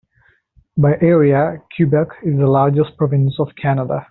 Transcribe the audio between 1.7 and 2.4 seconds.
Quebec is